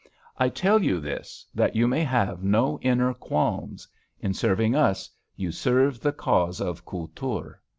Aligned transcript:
I 0.39 0.49
tell 0.49 0.81
you 0.81 0.99
this, 0.99 1.45
that 1.53 1.75
you 1.75 1.87
may 1.87 2.03
have 2.03 2.43
no 2.43 2.79
inner 2.81 3.13
qualms; 3.13 3.87
in 4.19 4.33
serving 4.33 4.75
us 4.75 5.11
you 5.35 5.51
serve 5.51 5.99
the 5.99 6.11
cause 6.11 6.59
of 6.59 6.83
Kultur. 6.87 7.59